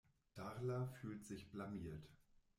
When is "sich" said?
1.27-1.51